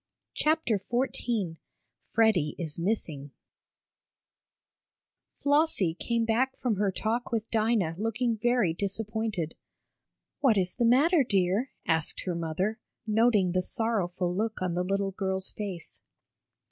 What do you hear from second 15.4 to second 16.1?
face.